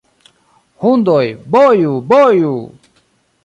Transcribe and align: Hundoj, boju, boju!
Hundoj, 0.85 1.21
boju, 1.57 1.93
boju! 2.09 2.53